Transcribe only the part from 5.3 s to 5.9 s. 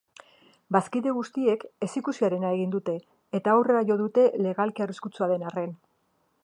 den arren.